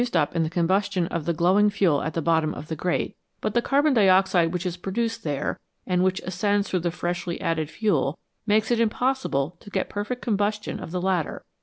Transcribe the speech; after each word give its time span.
PRODUCTION 0.01 0.17
OF 0.17 0.17
LIGHT 0.17 0.33
AND 0.35 0.45
HEAT 0.45 0.45
up 0.45 0.45
in 0.47 0.49
the 0.49 0.63
combustion 0.63 1.07
of 1.09 1.25
the 1.25 1.33
glowing 1.33 1.69
fuel 1.69 2.01
at 2.01 2.13
the 2.15 2.23
bottom 2.23 2.55
of 2.55 2.69
the 2.69 2.75
grate, 2.75 3.15
but 3.39 3.53
the 3.53 3.61
carbon 3.61 3.93
dioxide 3.93 4.51
which 4.51 4.65
is 4.65 4.75
produced 4.75 5.23
there, 5.23 5.59
and 5.85 6.03
which 6.03 6.19
ascends 6.21 6.67
through 6.67 6.79
the 6.79 6.89
freshly 6.89 7.39
added 7.39 7.69
fuel, 7.69 8.17
makes 8.47 8.71
it 8.71 8.79
impossible 8.79 9.57
to 9.59 9.69
get 9.69 9.89
perfect 9.89 10.23
combustion 10.23 10.79
of 10.79 10.89
the 10.89 10.99
latter. 11.01 11.45